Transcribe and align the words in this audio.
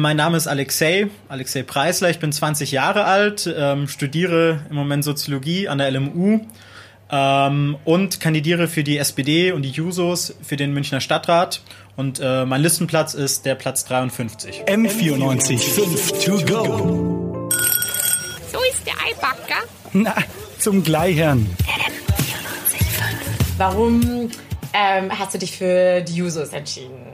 mein 0.00 0.16
Name 0.16 0.36
ist 0.36 0.46
Alexei, 0.46 1.08
Alexei 1.28 1.62
Preisler, 1.62 2.10
ich 2.10 2.18
bin 2.18 2.32
20 2.32 2.72
Jahre 2.72 3.04
alt, 3.04 3.52
ähm, 3.54 3.88
studiere 3.88 4.60
im 4.70 4.76
Moment 4.76 5.04
Soziologie 5.04 5.68
an 5.68 5.78
der 5.78 5.90
LMU 5.90 6.40
ähm, 7.10 7.76
und 7.84 8.20
kandidiere 8.20 8.68
für 8.68 8.84
die 8.84 8.98
SPD 8.98 9.52
und 9.52 9.62
die 9.62 9.70
Jusos 9.70 10.36
für 10.42 10.56
den 10.56 10.72
Münchner 10.72 11.00
Stadtrat. 11.00 11.62
Und 11.96 12.20
äh, 12.22 12.44
mein 12.44 12.62
Listenplatz 12.62 13.14
ist 13.14 13.44
der 13.44 13.56
Platz 13.56 13.84
53. 13.86 14.64
M94 14.66 15.58
5 15.58 16.24
to 16.24 16.44
go. 16.44 17.48
So 18.52 18.58
ist 18.70 18.86
der 18.86 18.94
Eibacker. 19.04 19.64
Na, 19.92 20.14
zum 20.58 20.84
Gleichern. 20.84 21.48
Warum 23.56 24.30
ähm, 24.72 25.18
hast 25.18 25.34
du 25.34 25.38
dich 25.38 25.58
für 25.58 26.02
die 26.02 26.14
Jusos 26.14 26.50
entschieden? 26.50 27.08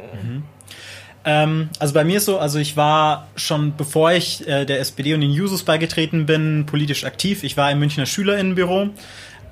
Ähm, 1.25 1.71
also 1.79 1.95
bei 1.95 2.05
mir 2.05 2.19
ist 2.19 2.27
so, 2.27 2.39
also 2.39 2.59
ich 2.59 2.77
war 2.77 3.29
schon 3.37 3.77
bevor 3.77 4.13
ich 4.13 4.47
äh, 4.47 4.65
der 4.65 4.81
SPD 4.81 5.15
und 5.15 5.21
den 5.21 5.31
Jusos 5.31 5.63
beigetreten 5.63 6.27
bin, 6.27 6.67
politisch 6.67 7.05
aktiv. 7.05 7.45
Ich 7.45 7.57
war 7.57 7.71
im 7.71 7.79
Münchner 7.79 8.07
Schülerinnenbüro. 8.07 8.91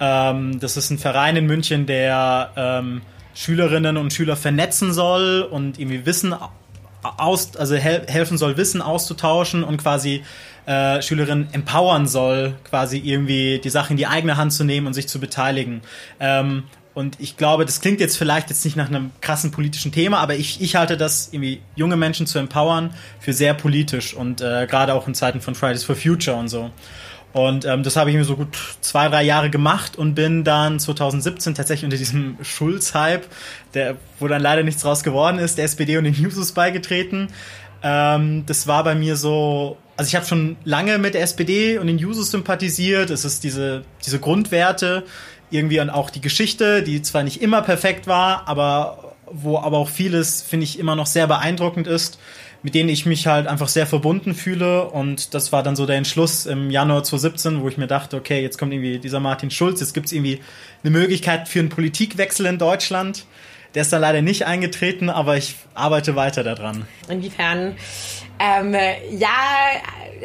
Ähm, 0.01 0.61
das 0.61 0.77
ist 0.77 0.91
ein 0.91 0.99
Verein 0.99 1.37
in 1.37 1.47
München, 1.47 1.87
der 1.87 2.51
ähm, 2.57 3.03
Schülerinnen 3.35 3.97
und 3.97 4.13
Schüler 4.13 4.37
vernetzen 4.37 4.93
soll 4.93 5.43
und 5.43 5.79
irgendwie 5.79 6.05
Wissen 6.05 6.35
aus, 7.03 7.57
also 7.57 7.75
hel 7.75 8.05
helfen 8.07 8.39
soll, 8.39 8.57
Wissen 8.57 8.83
auszutauschen 8.83 9.65
und 9.65 9.79
quasi 9.79 10.23
äh, 10.67 11.01
Schülerinnen 11.03 11.49
empowern 11.53 12.07
soll, 12.07 12.55
quasi 12.69 12.99
irgendwie 12.99 13.59
die 13.59 13.71
Sache 13.71 13.93
in 13.93 13.97
die 13.97 14.07
eigene 14.07 14.37
Hand 14.37 14.53
zu 14.53 14.65
nehmen 14.65 14.87
und 14.87 14.95
sich 14.95 15.09
zu 15.09 15.19
beteiligen. 15.19 15.83
Ähm, 16.21 16.65
und 16.95 17.17
ich 17.21 17.37
glaube, 17.37 17.65
das 17.65 17.81
klingt 17.81 18.01
jetzt 18.01 18.19
vielleicht 18.19 18.51
jetzt 18.51 18.65
nicht 18.65 18.77
nach 18.77 18.89
einem 18.89 19.13
krassen 19.21 19.51
politischen 19.51 19.93
Thema, 19.93 20.19
aber 20.19 20.35
ich, 20.35 20.61
ich 20.61 20.77
halte 20.77 20.97
das 20.97 21.31
irgendwie 21.33 21.63
junge 21.75 21.97
Menschen 21.97 22.27
zu 22.27 22.39
empowern 22.39 22.91
für 23.19 23.33
sehr 23.33 23.55
politisch 23.55 24.15
und 24.15 24.41
äh, 24.41 24.67
gerade 24.67 24.95
auch 24.95 25.09
in 25.09 25.15
Zeiten 25.15 25.41
von 25.41 25.55
Fridays 25.55 25.85
for 25.85 25.97
Future 25.97 26.37
und 26.37 26.49
so. 26.49 26.71
Und 27.33 27.65
ähm, 27.65 27.83
das 27.83 27.97
habe 27.97 28.11
ich 28.11 28.17
mir 28.17 28.25
so 28.25 28.37
gut 28.37 28.59
zwei, 28.83 29.09
drei 29.09 29.23
Jahre 29.23 29.49
gemacht 29.49 29.97
und 29.97 30.15
bin 30.15 30.45
dann 30.45 30.79
2017 30.79 31.55
tatsächlich 31.55 31.85
unter 31.85 31.97
diesem 31.97 32.37
Schulz-Hype, 32.43 33.27
der, 33.73 33.97
wo 34.19 34.29
dann 34.29 34.43
leider 34.43 34.63
nichts 34.63 34.83
draus 34.83 35.03
geworden 35.03 35.39
ist, 35.39 35.57
der 35.57 35.65
SPD 35.65 35.97
und 35.97 36.05
den 36.05 36.15
Jusos 36.15 36.53
beigetreten. 36.53 37.29
Ähm, 37.83 38.45
das 38.47 38.67
war 38.67 38.85
bei 38.85 38.95
mir 38.95 39.17
so, 39.17 39.79
also 39.97 40.09
ich 40.09 40.15
habe 40.15 40.27
schon 40.27 40.57
lange 40.65 40.99
mit 40.99 41.15
der 41.15 41.23
SPD 41.23 41.79
und 41.79 41.87
den 41.87 41.99
Jusos 41.99 42.31
sympathisiert. 42.31 43.09
Es 43.09 43.25
ist 43.25 43.45
diese, 43.45 43.83
diese 44.05 44.19
Grundwerte, 44.19 45.05
irgendwie 45.53 45.81
und 45.81 45.91
auch 45.91 46.11
die 46.11 46.21
Geschichte, 46.21 46.83
die 46.83 47.03
zwar 47.03 47.23
nicht 47.23 47.43
immer 47.43 47.63
perfekt 47.63 48.07
war, 48.07 48.49
aber 48.49 49.15
wo 49.33 49.59
aber 49.59 49.79
auch 49.79 49.89
vieles, 49.89 50.43
finde 50.43 50.65
ich, 50.65 50.79
immer 50.79 50.95
noch 50.95 51.07
sehr 51.07 51.27
beeindruckend 51.27 51.87
ist, 51.87 52.19
mit 52.63 52.75
denen 52.75 52.89
ich 52.89 53.07
mich 53.07 53.27
halt 53.27 53.47
einfach 53.47 53.69
sehr 53.69 53.87
verbunden 53.87 54.35
fühle. 54.35 54.89
Und 54.89 55.35
das 55.35 55.53
war 55.53 55.63
dann 55.63 55.75
so 55.75 55.87
der 55.87 55.97
Entschluss 55.97 56.47
im 56.47 56.71
Januar 56.71 57.03
2017, 57.03 57.63
wo 57.63 57.69
ich 57.69 57.77
mir 57.77 57.87
dachte, 57.87 58.17
okay, 58.17 58.43
jetzt 58.43 58.59
kommt 58.59 58.73
irgendwie 58.73 58.99
dieser 58.99 59.21
Martin 59.21 59.51
Schulz, 59.51 59.81
jetzt 59.81 59.95
gibt 59.95 60.07
es 60.07 60.13
irgendwie 60.13 60.41
eine 60.85 60.91
Möglichkeit 60.91 61.49
für 61.49 61.59
einen 61.61 61.71
Politikwechsel 61.71 62.47
in 62.47 62.59
Deutschland. 62.59 63.25
Der 63.75 63.83
ist 63.83 63.93
dann 63.93 64.03
leider 64.03 64.21
nicht 64.21 64.45
eingetreten, 64.45 65.09
aber 65.09 65.39
ich 65.39 65.55
arbeite 65.75 66.15
weiter 66.15 66.45
daran. 66.45 66.87
Inwiefern, 67.09 67.75
ähm, 68.39 68.75
ja, 69.11 69.29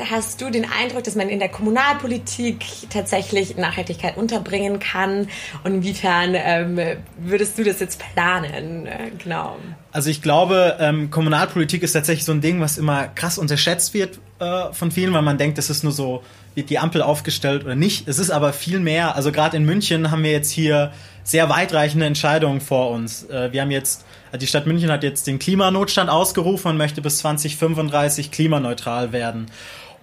hast 0.10 0.42
du 0.42 0.50
den 0.50 0.66
Eindruck, 0.66 1.04
dass 1.04 1.16
man 1.16 1.30
in 1.30 1.40
der 1.40 1.50
Kommunalpolitik 1.50 2.66
tatsächlich 2.90 3.58
Nachhaltigkeit 3.58 4.18
unterbringen 4.18 4.80
kann? 4.80 5.28
Und 5.64 5.76
inwiefern 5.76 6.34
ähm, 6.36 6.80
würdest 7.18 7.58
du 7.58 7.64
das 7.64 7.80
jetzt 7.80 8.02
planen? 8.14 8.88
Äh, 8.88 9.12
genau. 9.22 9.58
Also 9.92 10.10
ich 10.10 10.22
glaube, 10.22 10.78
ähm, 10.80 11.10
Kommunalpolitik 11.10 11.84
ist 11.84 11.94
tatsächlich 11.94 12.26
so 12.26 12.32
ein 12.32 12.42
Ding, 12.42 12.62
was 12.62 12.78
immer 12.78 13.08
krass 13.08 13.38
unterschätzt 13.38 13.94
wird 13.94 14.20
äh, 14.40 14.72
von 14.74 14.92
vielen, 14.92 15.14
weil 15.14 15.22
man 15.22 15.38
denkt, 15.38 15.58
das 15.58 15.70
ist 15.70 15.84
nur 15.84 15.94
so, 15.94 16.24
wird 16.56 16.70
die 16.70 16.80
Ampel 16.80 17.02
aufgestellt 17.02 17.64
oder 17.64 17.76
nicht. 17.76 18.08
Es 18.08 18.20
ist 18.20 18.32
aber 18.32 18.54
viel 18.54 18.80
mehr. 18.80 19.16
Also 19.16 19.32
gerade 19.32 19.58
in 19.58 19.66
München 19.66 20.12
haben 20.12 20.24
wir 20.24 20.32
jetzt 20.32 20.52
hier 20.52 20.92
sehr 21.24 21.50
weitreichende 21.50 22.06
Entscheidungen 22.06 22.62
vor 22.62 22.92
uns. 22.92 23.24
Äh, 23.24 23.52
wir 23.52 23.62
haben 23.62 23.72
jetzt, 23.72 24.06
also 24.32 24.40
die 24.40 24.48
Stadt 24.48 24.66
München 24.66 24.90
hat 24.90 25.04
jetzt 25.04 25.28
den 25.28 25.40
Klimanotstand 25.40 26.10
ausgerufen 26.10 26.70
und 26.70 26.78
möchte 26.78 27.02
bis 27.02 27.20
2035 27.20 28.32
klimaneutral 28.32 29.12
werden. 29.12 29.48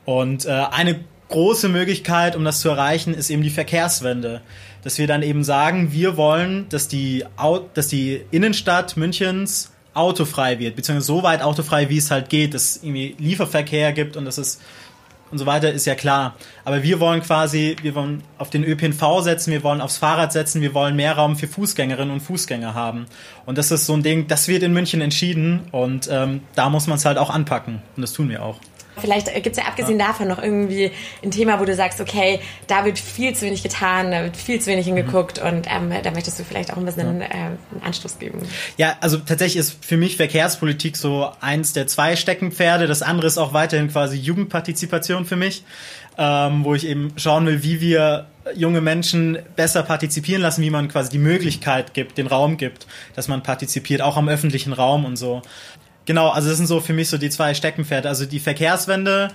Und 0.04 0.47
äh, 0.47 0.50
eine 0.50 1.00
große 1.28 1.69
Möglichkeit, 1.69 2.37
um 2.37 2.44
das 2.44 2.60
zu 2.60 2.69
erreichen, 2.69 3.15
ist 3.15 3.31
eben 3.31 3.42
die 3.42 3.50
Verkehrswende. 3.50 4.41
Dass 4.82 4.98
wir 4.98 5.06
dann 5.06 5.22
eben 5.22 5.44
sagen, 5.44 5.92
wir 5.92 6.16
wollen, 6.16 6.69
dass 6.69 6.88
die, 6.88 7.25
dass 7.72 7.88
die 7.88 8.20
Innenstadt 8.31 8.97
Münchens 8.97 9.72
autofrei 9.94 10.59
wird, 10.59 10.76
beziehungsweise 10.76 11.06
so 11.06 11.22
weit 11.22 11.41
autofrei, 11.41 11.88
wie 11.88 11.98
es 11.98 12.10
halt 12.10 12.28
geht, 12.28 12.53
dass 12.53 12.76
es 12.76 12.82
irgendwie 12.82 13.14
Lieferverkehr 13.19 13.93
gibt 13.93 14.16
und 14.16 14.25
dass 14.25 14.38
es 14.38 14.60
und 15.31 15.38
so 15.38 15.47
weiter, 15.47 15.72
ist 15.72 15.84
ja 15.84 15.97
klar. 15.97 16.37
Aber 16.64 16.84
wir 16.84 17.00
wollen 17.00 17.20
quasi, 17.20 17.75
wir 17.82 17.97
wollen 17.97 18.22
auf 18.38 18.50
den 18.50 18.62
ÖPNV 18.62 19.20
setzen, 19.20 19.50
wir 19.50 19.64
wollen 19.64 19.81
aufs 19.81 19.97
Fahrrad 19.97 20.32
setzen, 20.32 20.62
wir 20.62 20.75
wollen 20.75 20.94
mehr 20.94 21.14
Raum 21.16 21.34
für 21.34 21.48
Fußgängerinnen 21.48 22.12
und 22.12 22.20
Fußgänger 22.20 22.75
haben. 22.75 23.06
Und 23.44 23.59
das 23.59 23.72
ist 23.72 23.87
so 23.87 23.94
ein 23.94 24.04
Ding, 24.04 24.28
das 24.28 24.47
wird 24.47 24.62
in 24.62 24.72
München 24.72 25.00
entschieden 25.00 25.62
und 25.72 26.09
ähm, 26.09 26.43
da 26.54 26.70
muss 26.70 26.87
man 26.87 26.98
es 26.98 27.04
halt 27.04 27.19
auch 27.19 27.31
anpacken. 27.31 27.82
Und 27.97 28.03
das 28.03 28.12
tun 28.12 28.28
wir 28.28 28.44
auch. 28.44 28.60
Vielleicht 28.99 29.32
gibt 29.43 29.56
es 29.56 29.62
ja 29.62 29.65
abgesehen 29.69 29.99
ja. 29.99 30.09
davon 30.09 30.28
noch 30.28 30.43
irgendwie 30.43 30.91
ein 31.22 31.31
Thema, 31.31 31.60
wo 31.60 31.65
du 31.65 31.75
sagst, 31.75 32.00
okay, 32.00 32.41
da 32.66 32.84
wird 32.84 32.99
viel 32.99 33.34
zu 33.34 33.47
wenig 33.47 33.62
getan, 33.62 34.10
da 34.10 34.22
wird 34.22 34.37
viel 34.37 34.60
zu 34.60 34.71
wenig 34.71 34.87
hingeguckt 34.87 35.41
mhm. 35.41 35.49
und 35.49 35.66
ähm, 35.71 35.93
da 36.03 36.10
möchtest 36.10 36.38
du 36.38 36.44
vielleicht 36.44 36.72
auch 36.72 36.77
ein 36.77 36.84
bisschen 36.84 37.21
ja. 37.21 37.27
äh, 37.27 37.31
einen 37.32 37.59
Anstoß 37.82 38.19
geben. 38.19 38.41
Ja, 38.77 38.97
also 39.00 39.19
tatsächlich 39.19 39.56
ist 39.56 39.84
für 39.84 39.97
mich 39.97 40.16
Verkehrspolitik 40.16 40.97
so 40.97 41.31
eins 41.41 41.72
der 41.72 41.87
zwei 41.87 42.16
Steckenpferde. 42.16 42.87
Das 42.87 43.03
andere 43.03 43.27
ist 43.27 43.38
auch 43.38 43.53
weiterhin 43.53 43.88
quasi 43.88 44.16
Jugendpartizipation 44.16 45.25
für 45.25 45.37
mich, 45.37 45.65
ähm, 46.19 46.65
wo 46.65 46.75
ich 46.75 46.87
eben 46.87 47.12
schauen 47.16 47.47
will, 47.47 47.62
wie 47.62 47.81
wir 47.81 48.26
junge 48.55 48.81
Menschen 48.81 49.38
besser 49.56 49.82
partizipieren 49.82 50.43
lassen, 50.43 50.62
wie 50.62 50.71
man 50.71 50.88
quasi 50.88 51.11
die 51.11 51.19
Möglichkeit 51.19 51.94
gibt, 51.94 52.19
den 52.19 52.26
Raum 52.26 52.56
gibt, 52.56 52.87
dass 53.15 53.28
man 53.28 53.43
partizipiert, 53.43 54.03
auch 54.03 54.16
am 54.16 54.28
öffentlichen 54.28 54.72
Raum 54.72 55.05
und 55.05 55.16
so. 55.16 55.43
Genau, 56.06 56.28
also 56.28 56.48
das 56.48 56.59
sind 56.59 56.66
so 56.66 56.81
für 56.81 56.92
mich 56.92 57.09
so 57.09 57.19
die 57.19 57.31
zwei 57.31 57.54
Steckenpferde. 57.54 58.09
Also 58.09 58.26
die 58.26 58.41
Verkehrswende, 58.41 59.28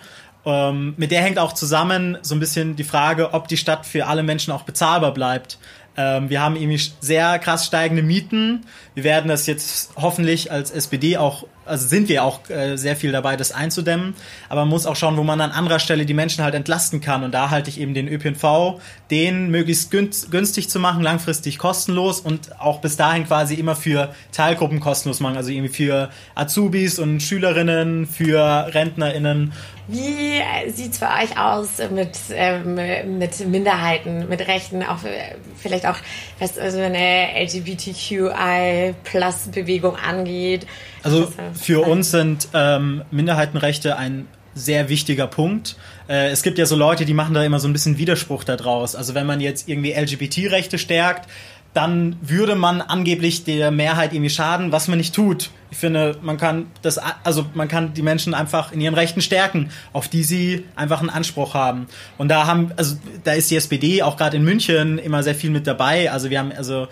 ähm, 0.45 0.93
mit 0.97 1.11
der 1.11 1.21
hängt 1.21 1.39
auch 1.39 1.53
zusammen 1.53 2.17
so 2.21 2.35
ein 2.35 2.39
bisschen 2.39 2.75
die 2.75 2.83
Frage, 2.83 3.33
ob 3.33 3.47
die 3.47 3.57
Stadt 3.57 3.85
für 3.85 4.07
alle 4.07 4.23
Menschen 4.23 4.51
auch 4.51 4.63
bezahlbar 4.63 5.13
bleibt. 5.13 5.57
Ähm, 5.97 6.29
wir 6.29 6.41
haben 6.41 6.55
irgendwie 6.55 6.81
sehr 7.01 7.39
krass 7.39 7.65
steigende 7.65 8.03
Mieten. 8.03 8.65
Wir 8.93 9.03
werden 9.03 9.27
das 9.27 9.47
jetzt 9.47 9.91
hoffentlich 9.97 10.51
als 10.51 10.71
SPD 10.71 11.17
auch, 11.17 11.45
also 11.69 11.87
sind 11.87 12.09
wir 12.09 12.23
auch 12.23 12.49
äh, 12.49 12.77
sehr 12.77 12.95
viel 12.95 13.11
dabei, 13.11 13.37
das 13.37 13.51
einzudämmen. 13.51 14.15
Aber 14.49 14.61
man 14.61 14.69
muss 14.69 14.85
auch 14.85 14.95
schauen, 14.95 15.17
wo 15.17 15.23
man 15.23 15.39
an 15.41 15.51
anderer 15.51 15.79
Stelle 15.79 16.05
die 16.05 16.13
Menschen 16.13 16.43
halt 16.43 16.55
entlasten 16.55 17.01
kann. 17.01 17.23
Und 17.23 17.31
da 17.31 17.49
halte 17.49 17.69
ich 17.69 17.79
eben 17.79 17.93
den 17.93 18.07
ÖPNV, 18.07 18.79
den 19.11 19.49
möglichst 19.49 19.91
günstig 19.91 20.69
zu 20.69 20.79
machen, 20.79 21.01
langfristig 21.01 21.57
kostenlos 21.57 22.19
und 22.19 22.59
auch 22.59 22.81
bis 22.81 22.97
dahin 22.97 23.25
quasi 23.25 23.55
immer 23.55 23.75
für 23.75 24.13
Teilgruppen 24.31 24.79
kostenlos 24.79 25.19
machen. 25.19 25.37
Also 25.37 25.51
irgendwie 25.51 25.73
für 25.73 26.09
Azubis 26.35 26.99
und 26.99 27.21
Schülerinnen, 27.21 28.07
für 28.07 28.69
RentnerInnen 28.73 29.53
wie 29.91 30.37
äh, 30.37 30.69
sieht 30.69 30.93
es 30.93 30.99
bei 30.99 31.23
euch 31.23 31.35
aus 31.35 31.79
mit, 31.89 32.11
ähm, 32.31 32.75
mit 33.17 33.39
Minderheiten, 33.47 34.29
mit 34.29 34.47
Rechten, 34.47 34.83
auch 34.83 35.03
äh, 35.03 35.33
vielleicht 35.57 35.87
auch, 35.87 35.95
was 36.37 36.59
also 36.59 36.79
eine 36.79 37.29
LGBTQI-Plus-Bewegung 37.43 39.95
angeht? 39.95 40.67
Also 41.03 41.31
für 41.53 41.85
uns 41.85 42.11
sind 42.11 42.49
ähm, 42.53 43.03
Minderheitenrechte 43.11 43.97
ein 43.97 44.27
sehr 44.55 44.89
wichtiger 44.89 45.27
Punkt. 45.27 45.75
Äh, 46.07 46.29
es 46.29 46.43
gibt 46.43 46.57
ja 46.57 46.65
so 46.65 46.75
Leute, 46.75 47.05
die 47.05 47.13
machen 47.13 47.33
da 47.33 47.43
immer 47.43 47.59
so 47.59 47.67
ein 47.67 47.73
bisschen 47.73 47.97
Widerspruch 47.97 48.43
daraus. 48.43 48.95
Also 48.95 49.13
wenn 49.15 49.25
man 49.25 49.39
jetzt 49.39 49.69
irgendwie 49.69 49.93
LGBT-Rechte 49.93 50.77
stärkt, 50.77 51.29
dann 51.73 52.17
würde 52.21 52.55
man 52.55 52.81
angeblich 52.81 53.43
der 53.43 53.69
Mehrheit 53.69 54.13
irgendwie 54.13 54.31
schaden, 54.31 54.71
was 54.71 54.87
man 54.87 54.97
nicht 54.97 55.13
tut. 55.13 55.51
Ich 55.69 55.77
finde, 55.77 56.17
man 56.23 56.37
kann 56.37 56.65
das, 56.81 56.99
also 57.23 57.45
man 57.53 57.67
kann 57.67 57.93
die 57.93 58.01
Menschen 58.01 58.33
einfach 58.33 58.71
in 58.71 58.81
ihren 58.81 58.95
Rechten 58.95 59.21
stärken, 59.21 59.69
auf 59.93 60.07
die 60.07 60.23
sie 60.23 60.65
einfach 60.75 60.99
einen 60.99 61.11
Anspruch 61.11 61.53
haben. 61.53 61.85
Und 62.17 62.29
da 62.29 62.47
haben, 62.47 62.71
also 62.75 62.95
da 63.23 63.33
ist 63.33 63.51
die 63.51 63.55
SPD 63.55 64.01
auch 64.01 64.17
gerade 64.17 64.37
in 64.37 64.43
München 64.43 64.97
immer 64.97 65.21
sehr 65.21 65.35
viel 65.35 65.51
mit 65.51 65.67
dabei. 65.67 66.11
Also 66.11 66.31
wir 66.31 66.39
haben 66.39 66.51
also 66.51 66.87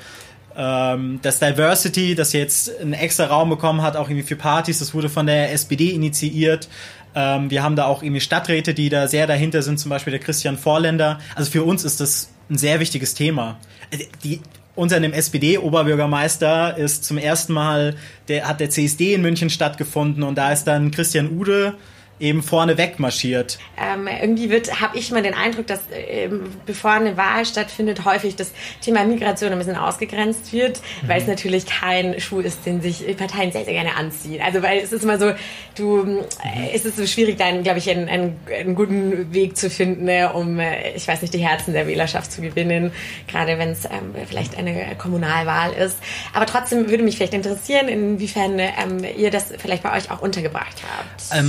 ähm, 0.57 1.19
das 1.21 1.39
Diversity, 1.39 2.15
das 2.15 2.33
jetzt 2.33 2.79
einen 2.81 2.93
extra 2.93 3.25
Raum 3.25 3.49
bekommen 3.49 3.83
hat, 3.83 3.95
auch 3.95 4.09
irgendwie 4.09 4.27
für 4.27 4.35
Partys, 4.35 4.79
das 4.79 4.93
wurde 4.93 5.07
von 5.07 5.27
der 5.27 5.53
SPD 5.53 5.91
initiiert. 5.91 6.67
Ähm, 7.15 7.49
wir 7.51 7.63
haben 7.63 7.75
da 7.75 7.85
auch 7.85 8.01
irgendwie 8.01 8.21
Stadträte, 8.21 8.73
die 8.73 8.89
da 8.89 9.07
sehr 9.07 9.27
dahinter 9.27 9.61
sind, 9.61 9.79
zum 9.79 9.89
Beispiel 9.89 10.11
der 10.11 10.19
Christian 10.19 10.57
Vorländer. 10.57 11.19
Also 11.35 11.51
für 11.51 11.63
uns 11.63 11.83
ist 11.83 11.99
das 11.99 12.29
ein 12.49 12.57
sehr 12.57 12.79
wichtiges 12.79 13.13
Thema. 13.13 13.59
Äh, 13.91 14.05
die, 14.23 14.41
unter 14.75 15.01
SPD-Oberbürgermeister 15.01 16.77
ist 16.77 17.03
zum 17.03 17.17
ersten 17.17 17.53
Mal, 17.53 17.95
der 18.27 18.47
hat 18.47 18.59
der 18.59 18.69
CSD 18.69 19.13
in 19.13 19.21
München 19.21 19.49
stattgefunden 19.49 20.23
und 20.23 20.35
da 20.35 20.51
ist 20.51 20.65
dann 20.65 20.91
Christian 20.91 21.29
Ude 21.29 21.75
eben 22.19 22.41
vorne 22.41 22.77
wegmarschiert. 22.77 23.59
Ähm, 23.79 24.07
irgendwie 24.07 24.49
wird, 24.49 24.81
habe 24.81 24.97
ich 24.97 25.11
mal 25.11 25.21
den 25.21 25.35
Eindruck, 25.35 25.67
dass 25.67 25.81
ähm, 25.91 26.49
bevor 26.65 26.91
eine 26.91 27.15
Wahl 27.15 27.45
stattfindet, 27.45 28.05
häufig 28.05 28.35
das 28.35 28.51
Thema 28.81 29.03
Migration 29.05 29.51
ein 29.51 29.57
bisschen 29.57 29.75
ausgegrenzt 29.75 30.51
wird, 30.51 30.81
mhm. 31.03 31.07
weil 31.07 31.21
es 31.21 31.27
natürlich 31.27 31.65
kein 31.65 32.19
Schuh 32.19 32.39
ist, 32.39 32.65
den 32.65 32.81
sich 32.81 33.05
Parteien 33.17 33.51
sehr, 33.51 33.65
sehr 33.65 33.73
gerne 33.73 33.95
anziehen. 33.95 34.41
Also 34.41 34.63
weil 34.63 34.79
es 34.79 34.91
ist 34.91 35.03
immer 35.03 35.19
so, 35.19 35.33
du, 35.75 35.97
mhm. 36.03 36.19
äh, 36.43 36.71
es 36.73 36.85
ist 36.85 36.97
so 36.97 37.05
schwierig, 37.05 37.37
dann, 37.37 37.63
glaube 37.63 37.77
ich, 37.79 37.89
einen, 37.89 38.09
einen, 38.09 38.39
einen, 38.51 38.75
guten 38.75 39.33
Weg 39.33 39.55
zu 39.55 39.69
finden, 39.69 40.05
ne, 40.05 40.33
um, 40.33 40.59
äh, 40.59 40.93
ich 40.93 41.07
weiß 41.07 41.21
nicht, 41.21 41.33
die 41.33 41.45
Herzen 41.45 41.73
der 41.73 41.87
Wählerschaft 41.87 42.31
zu 42.31 42.41
gewinnen, 42.41 42.91
gerade 43.27 43.59
wenn 43.59 43.69
es 43.69 43.85
ähm, 43.85 44.15
vielleicht 44.27 44.57
eine 44.57 44.95
Kommunalwahl 44.97 45.73
ist. 45.73 45.97
Aber 46.33 46.47
trotzdem 46.47 46.89
würde 46.89 47.03
mich 47.03 47.17
vielleicht 47.17 47.33
interessieren, 47.33 47.87
inwiefern 47.87 48.59
ähm, 48.59 49.05
ihr 49.17 49.29
das 49.29 49.53
vielleicht 49.57 49.83
bei 49.83 49.95
euch 49.95 50.09
auch 50.09 50.21
untergebracht 50.21 50.81
habt. 50.83 51.39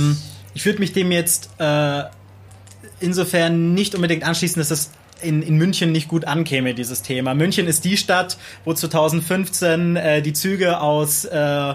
Ich 0.53 0.65
würde 0.65 0.79
mich 0.79 0.93
dem 0.93 1.11
jetzt 1.11 1.49
äh, 1.59 2.03
insofern 2.99 3.73
nicht 3.73 3.95
unbedingt 3.95 4.23
anschließen, 4.23 4.59
dass 4.59 4.69
das 4.69 4.91
in, 5.21 5.41
in 5.41 5.57
München 5.57 5.91
nicht 5.91 6.07
gut 6.07 6.25
ankäme, 6.25 6.73
dieses 6.73 7.01
Thema. 7.01 7.33
München 7.33 7.67
ist 7.67 7.85
die 7.85 7.97
Stadt, 7.97 8.37
wo 8.65 8.73
2015 8.73 9.95
äh, 9.95 10.21
die 10.21 10.33
Züge 10.33 10.79
aus 10.79 11.25
äh, 11.25 11.73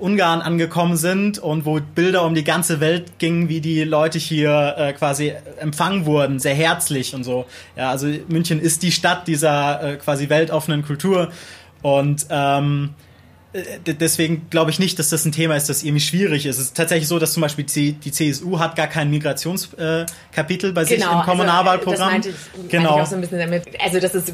Ungarn 0.00 0.40
angekommen 0.40 0.96
sind 0.96 1.38
und 1.38 1.66
wo 1.66 1.80
Bilder 1.80 2.24
um 2.24 2.34
die 2.34 2.44
ganze 2.44 2.80
Welt 2.80 3.18
gingen, 3.18 3.48
wie 3.48 3.60
die 3.60 3.84
Leute 3.84 4.18
hier 4.18 4.74
äh, 4.78 4.92
quasi 4.94 5.32
empfangen 5.60 6.06
wurden, 6.06 6.38
sehr 6.38 6.54
herzlich 6.54 7.14
und 7.14 7.24
so. 7.24 7.44
Ja, 7.76 7.90
also 7.90 8.06
München 8.28 8.60
ist 8.60 8.82
die 8.82 8.92
Stadt 8.92 9.28
dieser 9.28 9.82
äh, 9.82 9.96
quasi 9.96 10.28
weltoffenen 10.28 10.82
Kultur 10.82 11.30
und 11.82 12.26
ähm, 12.30 12.94
äh, 12.94 13.05
deswegen 13.86 14.48
glaube 14.50 14.70
ich 14.70 14.78
nicht, 14.78 14.98
dass 14.98 15.10
das 15.10 15.24
ein 15.24 15.32
Thema 15.32 15.56
ist, 15.56 15.68
das 15.68 15.82
irgendwie 15.82 16.04
schwierig 16.04 16.46
ist. 16.46 16.58
Es 16.58 16.66
ist 16.66 16.76
tatsächlich 16.76 17.08
so, 17.08 17.18
dass 17.18 17.32
zum 17.32 17.40
Beispiel 17.40 17.64
die 17.64 18.12
CSU 18.12 18.58
hat 18.58 18.76
gar 18.76 18.86
kein 18.86 19.10
Migrationskapitel 19.10 20.72
bei 20.72 20.84
sich 20.84 21.00
genau, 21.00 21.20
im 21.20 21.26
Kommunalwahlprogramm. 21.26 22.14
Also, 22.14 22.30
das 22.30 22.38
meinte 22.52 22.62
ich, 22.64 22.70
genau. 22.70 22.96
Meinte 22.96 23.00
ich 23.00 23.02
auch 23.02 23.10
so 23.10 23.14
ein 23.16 23.20
bisschen 23.20 23.38
damit. 23.38 23.64
Also 23.80 24.00
das 24.00 24.14
ist 24.14 24.32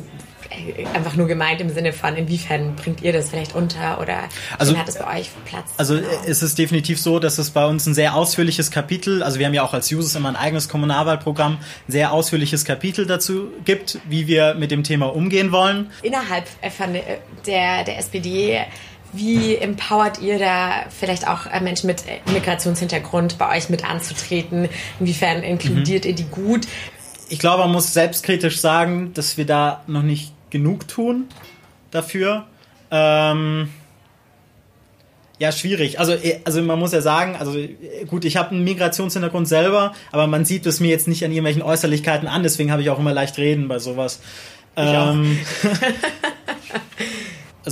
einfach 0.95 1.17
nur 1.17 1.27
gemeint 1.27 1.61
im 1.61 1.71
Sinne 1.71 1.93
von, 1.93 2.17
inwiefern 2.17 2.77
bringt 2.77 3.03
ihr 3.03 3.13
das 3.13 3.31
vielleicht 3.31 3.55
unter 3.55 4.01
oder 4.01 4.25
also, 4.59 4.77
hat 4.77 4.89
es 4.89 4.99
bei 4.99 5.21
euch 5.21 5.31
Platz? 5.45 5.71
Also 5.77 5.97
genau. 5.97 6.09
es 6.27 6.43
ist 6.43 6.59
definitiv 6.59 7.01
so, 7.01 7.19
dass 7.19 7.39
es 7.39 7.51
bei 7.51 7.67
uns 7.67 7.87
ein 7.87 7.95
sehr 7.95 8.15
ausführliches 8.15 8.71
Kapitel, 8.71 9.23
also 9.23 9.39
wir 9.39 9.47
haben 9.47 9.55
ja 9.55 9.63
auch 9.63 9.75
als 9.75 9.91
Users 9.91 10.15
immer 10.15 10.29
ein 10.29 10.37
eigenes 10.37 10.69
Kommunalwahlprogramm, 10.69 11.55
ein 11.55 11.93
sehr 11.93 12.13
ausführliches 12.13 12.65
Kapitel 12.65 13.07
dazu 13.07 13.49
gibt, 13.65 13.99
wie 14.09 14.27
wir 14.27 14.55
mit 14.55 14.71
dem 14.71 14.85
Thema 14.85 15.07
umgehen 15.07 15.53
wollen. 15.53 15.91
Innerhalb 16.03 16.47
von 16.77 16.93
der, 17.47 17.85
der 17.85 17.99
SPD 17.99 18.61
wie 19.13 19.57
empowert 19.57 20.21
ihr 20.21 20.39
da 20.39 20.85
vielleicht 20.89 21.29
auch 21.29 21.47
äh, 21.47 21.61
Menschen 21.61 21.87
mit 21.87 22.05
äh, 22.07 22.21
Migrationshintergrund 22.33 23.39
bei 23.39 23.57
euch 23.57 23.69
mit 23.69 23.89
anzutreten? 23.89 24.69
Inwiefern 25.01 25.43
inkludiert 25.43 26.05
mhm. 26.05 26.11
ihr 26.11 26.15
die 26.17 26.25
gut? 26.25 26.67
Ich 27.29 27.39
glaube, 27.39 27.63
man 27.63 27.73
muss 27.73 27.93
selbstkritisch 27.93 28.61
sagen, 28.61 29.13
dass 29.15 29.37
wir 29.37 29.47
da 29.47 29.83
noch 29.87 30.03
nicht 30.03 30.33
genug 30.51 30.89
tun 30.89 31.27
dafür. 31.91 32.47
Ähm 32.91 33.69
ja, 35.39 35.51
schwierig. 35.51 35.99
Also, 35.99 36.13
äh, 36.13 36.41
also 36.45 36.63
man 36.63 36.79
muss 36.79 36.93
ja 36.93 37.01
sagen, 37.01 37.35
also 37.37 37.59
gut, 38.07 38.25
ich 38.25 38.37
habe 38.37 38.51
einen 38.51 38.65
Migrationshintergrund 38.65 39.49
selber, 39.49 39.93
aber 40.13 40.27
man 40.27 40.45
sieht 40.45 40.67
es 40.67 40.79
mir 40.79 40.89
jetzt 40.89 41.09
nicht 41.09 41.25
an 41.25 41.33
irgendwelchen 41.33 41.63
Äußerlichkeiten 41.63 42.29
an, 42.29 42.45
deswegen 42.45 42.71
habe 42.71 42.83
ich 42.83 42.91
auch 42.91 42.99
immer 42.99 43.13
leicht 43.13 43.39
reden 43.39 43.67
bei 43.67 43.79
sowas. 43.79 44.21
Ich 44.77 44.83
ähm, 44.85 45.39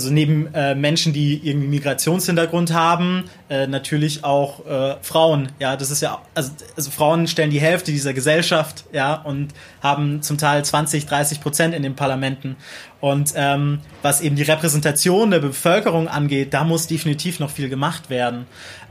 also 0.01 0.13
neben 0.13 0.53
äh, 0.53 0.73
Menschen, 0.75 1.13
die 1.13 1.39
irgendwie 1.47 1.67
Migrationshintergrund 1.67 2.73
haben, 2.73 3.25
äh, 3.49 3.67
natürlich 3.67 4.23
auch 4.23 4.65
äh, 4.65 4.95
Frauen. 5.01 5.49
Ja, 5.59 5.75
das 5.75 5.91
ist 5.91 6.01
ja, 6.01 6.21
also, 6.33 6.51
also 6.75 6.89
Frauen 6.89 7.27
stellen 7.27 7.51
die 7.51 7.61
Hälfte 7.61 7.91
dieser 7.91 8.13
Gesellschaft, 8.13 8.85
ja, 8.91 9.13
und 9.13 9.53
haben 9.81 10.21
zum 10.21 10.37
Teil 10.37 10.65
20, 10.65 11.05
30 11.05 11.41
Prozent 11.41 11.75
in 11.75 11.83
den 11.83 11.95
Parlamenten. 11.95 12.55
Und 12.99 13.33
ähm, 13.35 13.79
was 14.01 14.21
eben 14.21 14.35
die 14.35 14.43
Repräsentation 14.43 15.31
der 15.31 15.39
Bevölkerung 15.39 16.07
angeht, 16.07 16.53
da 16.53 16.63
muss 16.63 16.87
definitiv 16.87 17.39
noch 17.39 17.51
viel 17.51 17.69
gemacht 17.69 18.09
werden. 18.09 18.45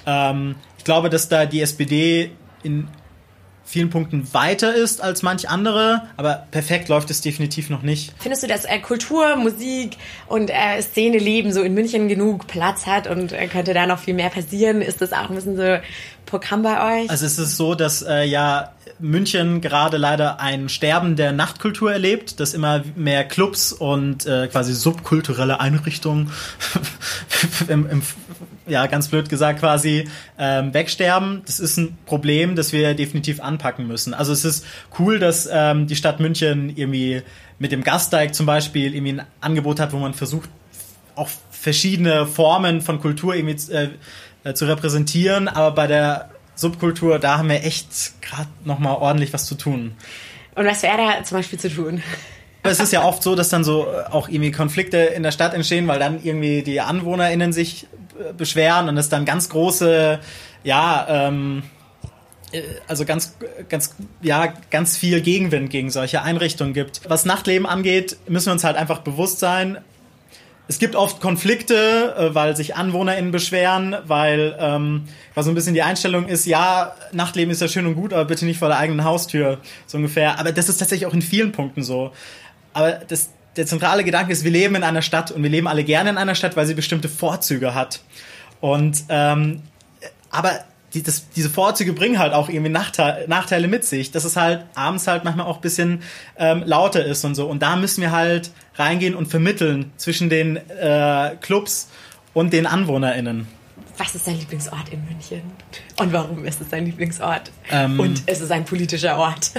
Ähm, 0.06 0.54
ich 0.78 0.84
glaube, 0.84 1.10
dass 1.10 1.28
da 1.28 1.44
die 1.44 1.60
SPD 1.60 2.30
in 2.62 2.88
vielen 3.70 3.88
Punkten 3.88 4.34
weiter 4.34 4.75
ist 4.75 5.00
als 5.00 5.22
manch 5.22 5.49
andere, 5.49 6.02
aber 6.17 6.46
perfekt 6.50 6.88
läuft 6.88 7.08
es 7.11 7.20
definitiv 7.20 7.70
noch 7.70 7.82
nicht. 7.82 8.12
Findest 8.19 8.43
du, 8.43 8.49
dass 8.49 8.64
äh, 8.64 8.81
Kultur, 8.81 9.37
Musik 9.37 9.96
und 10.26 10.50
äh, 10.50 10.82
Szene 10.82 11.19
leben 11.19 11.52
so 11.52 11.62
in 11.62 11.72
München 11.75 12.08
genug 12.08 12.49
Platz 12.49 12.87
hat 12.87 13.06
und 13.06 13.32
äh, 13.32 13.46
könnte 13.46 13.72
da 13.72 13.87
noch 13.87 14.00
viel 14.00 14.14
mehr 14.14 14.31
passieren? 14.31 14.82
Ist 14.82 15.00
das 15.00 15.12
auch 15.12 15.31
ein 15.31 15.37
bisschen 15.37 15.56
so 15.56 15.78
Programm 16.26 16.62
bei 16.62 17.02
euch? 17.02 17.11
Also 17.11 17.26
es 17.26 17.38
ist 17.38 17.56
so, 17.56 17.76
dass 17.76 18.02
äh, 18.02 18.25
ja 18.25 18.72
München 18.99 19.61
gerade 19.61 19.96
leider 19.96 20.40
ein 20.40 20.69
Sterben 20.69 21.14
der 21.14 21.32
Nachtkultur 21.32 21.93
erlebt, 21.93 22.40
dass 22.40 22.55
immer 22.55 22.82
mehr 22.96 23.25
Clubs 23.25 23.72
und 23.72 24.26
äh, 24.26 24.49
quasi 24.49 24.75
subkulturelle 24.75 25.61
Einrichtungen 25.61 26.32
im, 27.69 27.88
im 27.88 28.02
ja, 28.66 28.87
ganz 28.87 29.08
blöd 29.08 29.28
gesagt 29.28 29.60
quasi, 29.60 30.08
ähm, 30.38 30.72
wegsterben. 30.75 31.42
Das 31.46 31.60
ist 31.60 31.76
ein 31.76 31.98
Problem, 32.06 32.56
das 32.56 32.72
wir 32.72 32.94
definitiv 32.94 33.40
anpacken 33.40 33.87
müssen. 33.87 34.14
Also 34.14 34.32
es 34.32 34.44
ist 34.44 34.64
cool, 34.98 35.19
dass 35.19 35.48
ähm, 35.50 35.87
die 35.87 35.96
Stadt 35.96 36.20
München 36.20 36.76
irgendwie 36.76 37.22
mit 37.58 37.72
dem 37.72 37.82
Gasteig 37.82 38.34
zum 38.34 38.46
Beispiel 38.46 38.94
irgendwie 38.94 39.14
ein 39.14 39.26
Angebot 39.40 39.81
hat, 39.81 39.92
wo 39.92 39.98
man 39.98 40.14
versucht, 40.14 40.48
auch 41.14 41.28
verschiedene 41.50 42.26
Formen 42.26 42.81
von 42.81 43.00
Kultur 43.00 43.34
irgendwie 43.34 43.72
äh, 43.72 43.88
äh, 44.44 44.54
zu 44.54 44.66
repräsentieren. 44.66 45.48
Aber 45.48 45.72
bei 45.72 45.86
der 45.86 46.31
Subkultur, 46.54 47.19
da 47.19 47.38
haben 47.38 47.48
wir 47.48 47.64
echt 47.64 48.20
gerade 48.22 48.48
nochmal 48.64 48.96
ordentlich 48.96 49.32
was 49.32 49.46
zu 49.46 49.54
tun. 49.54 49.93
Und 50.54 50.66
was 50.66 50.82
wäre 50.82 50.96
da 50.96 51.25
zum 51.25 51.38
Beispiel 51.38 51.58
zu 51.58 51.70
tun? 51.70 52.02
Es 52.62 52.80
ist 52.80 52.92
ja 52.92 53.04
oft 53.04 53.22
so, 53.22 53.34
dass 53.34 53.48
dann 53.48 53.64
so 53.64 53.86
auch 54.10 54.28
irgendwie 54.28 54.50
Konflikte 54.50 54.98
in 54.98 55.22
der 55.22 55.30
Stadt 55.32 55.54
entstehen, 55.54 55.88
weil 55.88 55.98
dann 55.98 56.22
irgendwie 56.22 56.62
die 56.62 56.80
AnwohnerInnen 56.80 57.52
sich 57.52 57.86
beschweren 58.36 58.88
und 58.88 58.96
es 58.96 59.08
dann 59.08 59.24
ganz 59.24 59.48
große, 59.48 60.20
ja, 60.64 61.06
ähm, 61.08 61.62
äh, 62.52 62.62
also 62.86 63.04
ganz, 63.04 63.36
ganz, 63.68 63.94
ja, 64.22 64.52
ganz 64.70 64.96
viel 64.96 65.20
Gegenwind 65.20 65.70
gegen 65.70 65.90
solche 65.90 66.22
Einrichtungen 66.22 66.74
gibt. 66.74 67.02
Was 67.08 67.24
Nachtleben 67.24 67.66
angeht, 67.66 68.16
müssen 68.28 68.46
wir 68.46 68.52
uns 68.52 68.64
halt 68.64 68.76
einfach 68.76 69.00
bewusst 69.00 69.38
sein. 69.38 69.78
Es 70.68 70.78
gibt 70.78 70.94
oft 70.94 71.20
Konflikte, 71.20 72.14
äh, 72.16 72.34
weil 72.34 72.54
sich 72.56 72.76
AnwohnerInnen 72.76 73.32
beschweren, 73.32 73.96
weil, 74.06 74.56
ähm, 74.60 75.04
weil 75.34 75.44
so 75.44 75.50
ein 75.50 75.54
bisschen 75.54 75.74
die 75.74 75.82
Einstellung 75.82 76.28
ist, 76.28 76.46
ja, 76.46 76.94
Nachtleben 77.12 77.50
ist 77.50 77.60
ja 77.60 77.68
schön 77.68 77.86
und 77.86 77.94
gut, 77.94 78.12
aber 78.12 78.24
bitte 78.24 78.44
nicht 78.44 78.58
vor 78.58 78.68
der 78.68 78.78
eigenen 78.78 79.04
Haustür, 79.04 79.58
so 79.86 79.96
ungefähr. 79.96 80.38
Aber 80.38 80.52
das 80.52 80.68
ist 80.68 80.78
tatsächlich 80.78 81.06
auch 81.06 81.14
in 81.14 81.22
vielen 81.22 81.52
Punkten 81.52 81.82
so. 81.82 82.12
Aber 82.72 82.93
das, 82.93 83.31
der 83.56 83.67
zentrale 83.67 84.05
Gedanke 84.05 84.32
ist, 84.32 84.44
wir 84.44 84.50
leben 84.50 84.75
in 84.75 84.82
einer 84.82 85.02
Stadt 85.02 85.31
und 85.31 85.43
wir 85.43 85.50
leben 85.50 85.67
alle 85.67 85.84
gerne 85.84 86.11
in 86.11 86.19
einer 86.19 86.34
Stadt, 86.34 86.56
weil 86.56 86.67
sie 86.67 86.75
bestimmte 86.75 87.08
Vorzüge 87.08 87.75
hat. 87.75 88.00
Und 88.61 89.05
ähm, 89.08 89.62
aber 90.31 90.61
die, 90.94 91.02
das, 91.02 91.28
diese 91.31 91.50
Vorzüge 91.50 91.93
bringen 91.93 92.19
halt 92.19 92.32
auch 92.32 92.49
irgendwie 92.49 92.70
Nachteile, 92.70 93.28
Nachteile 93.28 93.69
mit 93.69 93.84
sich, 93.84 94.10
dass 94.10 94.24
es 94.24 94.36
halt 94.36 94.65
abends 94.74 95.06
halt 95.06 95.24
manchmal 95.24 95.46
auch 95.46 95.56
ein 95.56 95.62
bisschen 95.62 96.03
ähm, 96.36 96.62
lauter 96.65 97.05
ist 97.05 97.24
und 97.24 97.34
so. 97.34 97.46
Und 97.46 97.62
da 97.62 97.77
müssen 97.77 98.00
wir 98.00 98.10
halt 98.10 98.50
reingehen 98.74 99.15
und 99.15 99.27
vermitteln 99.27 99.93
zwischen 99.96 100.31
den 100.31 100.56
äh, 100.56 101.36
Clubs 101.41 101.89
und 102.34 102.53
den 102.53 102.67
AnwohnerInnen. 102.67 103.46
Was 103.98 104.15
ist 104.15 104.27
dein 104.27 104.39
Lieblingsort 104.39 104.89
in 104.91 105.05
München? 105.05 105.43
Und 105.98 106.12
warum 106.12 106.44
ist 106.44 106.60
es 106.60 106.69
dein 106.69 106.86
Lieblingsort? 106.86 107.50
Ähm, 107.70 108.00
und 108.00 108.22
es 108.27 108.41
ist 108.41 108.50
ein 108.50 108.65
politischer 108.65 109.19
Ort. 109.19 109.53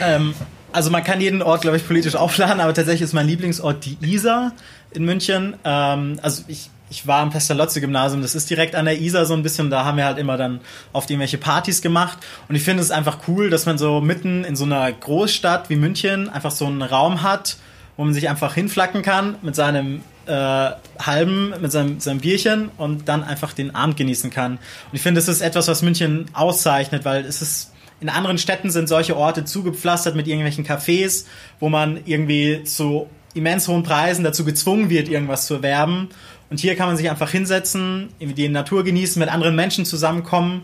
ähm, 0.00 0.34
also 0.74 0.90
man 0.90 1.04
kann 1.04 1.20
jeden 1.20 1.40
Ort, 1.40 1.62
glaube 1.62 1.76
ich, 1.76 1.86
politisch 1.86 2.16
aufladen, 2.16 2.60
aber 2.60 2.74
tatsächlich 2.74 3.02
ist 3.02 3.12
mein 3.12 3.28
Lieblingsort 3.28 3.84
die 3.84 3.96
Isar 4.00 4.52
in 4.90 5.04
München. 5.04 5.54
Ähm, 5.64 6.18
also 6.20 6.42
ich, 6.48 6.68
ich 6.90 7.06
war 7.06 7.20
am 7.20 7.30
Pestalozzi-Gymnasium, 7.30 8.22
das 8.22 8.34
ist 8.34 8.50
direkt 8.50 8.74
an 8.74 8.84
der 8.84 9.00
Isar 9.00 9.24
so 9.24 9.34
ein 9.34 9.44
bisschen, 9.44 9.70
da 9.70 9.84
haben 9.84 9.98
wir 9.98 10.04
halt 10.04 10.18
immer 10.18 10.36
dann 10.36 10.60
oft 10.92 11.08
irgendwelche 11.10 11.38
Partys 11.38 11.80
gemacht. 11.80 12.18
Und 12.48 12.56
ich 12.56 12.64
finde 12.64 12.82
es 12.82 12.90
einfach 12.90 13.18
cool, 13.28 13.50
dass 13.50 13.66
man 13.66 13.78
so 13.78 14.00
mitten 14.00 14.42
in 14.42 14.56
so 14.56 14.64
einer 14.64 14.90
Großstadt 14.90 15.70
wie 15.70 15.76
München 15.76 16.28
einfach 16.28 16.50
so 16.50 16.66
einen 16.66 16.82
Raum 16.82 17.22
hat, 17.22 17.56
wo 17.96 18.04
man 18.04 18.12
sich 18.12 18.28
einfach 18.28 18.54
hinflacken 18.54 19.02
kann 19.02 19.36
mit 19.42 19.54
seinem 19.54 20.02
äh, 20.26 20.70
halben, 20.98 21.54
mit 21.60 21.70
seinem, 21.70 22.00
seinem 22.00 22.18
Bierchen 22.18 22.70
und 22.78 23.08
dann 23.08 23.22
einfach 23.22 23.52
den 23.52 23.76
Abend 23.76 23.96
genießen 23.96 24.30
kann. 24.30 24.54
Und 24.54 24.94
ich 24.94 25.02
finde, 25.02 25.20
das 25.20 25.28
ist 25.28 25.40
etwas, 25.40 25.68
was 25.68 25.82
München 25.82 26.26
auszeichnet, 26.32 27.04
weil 27.04 27.24
es 27.24 27.42
ist 27.42 27.73
in 28.00 28.08
anderen 28.08 28.38
Städten 28.38 28.70
sind 28.70 28.88
solche 28.88 29.16
Orte 29.16 29.44
zugepflastert 29.44 30.14
mit 30.14 30.26
irgendwelchen 30.26 30.66
Cafés, 30.66 31.26
wo 31.60 31.68
man 31.68 32.00
irgendwie 32.04 32.64
zu 32.64 33.08
immens 33.34 33.68
hohen 33.68 33.82
Preisen 33.82 34.24
dazu 34.24 34.44
gezwungen 34.44 34.90
wird, 34.90 35.08
irgendwas 35.08 35.46
zu 35.46 35.54
erwerben. 35.54 36.08
Und 36.50 36.60
hier 36.60 36.76
kann 36.76 36.86
man 36.86 36.96
sich 36.96 37.10
einfach 37.10 37.30
hinsetzen, 37.30 38.08
irgendwie 38.18 38.42
die 38.42 38.48
Natur 38.48 38.84
genießen, 38.84 39.18
mit 39.18 39.28
anderen 39.28 39.56
Menschen 39.56 39.84
zusammenkommen. 39.84 40.62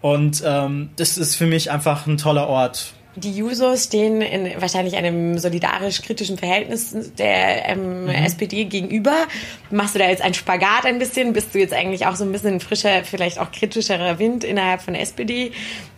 Und 0.00 0.42
ähm, 0.44 0.90
das 0.96 1.16
ist 1.16 1.36
für 1.36 1.46
mich 1.46 1.70
einfach 1.70 2.06
ein 2.06 2.16
toller 2.16 2.48
Ort. 2.48 2.94
Die 3.14 3.32
Jusos 3.32 3.84
stehen 3.84 4.22
in 4.22 4.60
wahrscheinlich 4.60 4.96
einem 4.96 5.38
solidarisch-kritischen 5.38 6.38
Verhältnis 6.38 6.94
der 7.18 7.68
ähm, 7.68 8.04
mhm. 8.04 8.08
SPD 8.08 8.64
gegenüber. 8.64 9.26
Machst 9.70 9.94
du 9.94 9.98
da 9.98 10.08
jetzt 10.08 10.22
einen 10.22 10.34
Spagat 10.34 10.86
ein 10.86 10.98
bisschen? 10.98 11.32
Bist 11.32 11.54
du 11.54 11.58
jetzt 11.58 11.74
eigentlich 11.74 12.06
auch 12.06 12.16
so 12.16 12.24
ein 12.24 12.32
bisschen 12.32 12.60
frischer, 12.60 13.04
vielleicht 13.04 13.38
auch 13.38 13.52
kritischerer 13.52 14.18
Wind 14.18 14.44
innerhalb 14.44 14.80
von 14.80 14.94
der 14.94 15.02
SPD? 15.02 15.52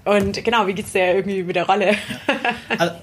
Und 0.04 0.44
genau, 0.44 0.66
wie 0.66 0.74
geht's 0.74 0.92
dir 0.92 1.14
irgendwie 1.14 1.44
mit 1.44 1.56
der 1.56 1.66
Rolle? 1.66 1.94